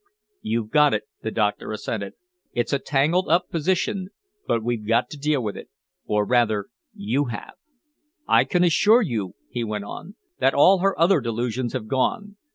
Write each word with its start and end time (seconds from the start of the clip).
"You've 0.41 0.71
got 0.71 0.95
it," 0.95 1.03
the 1.21 1.29
doctor 1.29 1.71
assented. 1.71 2.13
"It's 2.53 2.73
a 2.73 2.79
tangled 2.79 3.29
up 3.29 3.49
position, 3.51 4.07
but 4.47 4.63
we've 4.63 4.87
got 4.87 5.11
to 5.11 5.17
deal 5.19 5.43
with 5.43 5.55
it 5.55 5.69
or 6.07 6.25
rather 6.25 6.69
you 6.95 7.25
have. 7.25 7.53
I 8.27 8.45
can 8.45 8.63
assure 8.63 9.03
you," 9.03 9.35
he 9.51 9.63
went 9.63 9.83
on, 9.85 10.15
"that 10.39 10.55
all 10.55 10.79
her 10.79 10.99
other 10.99 11.21
delusions 11.21 11.73
have 11.73 11.85
gone. 11.87 12.35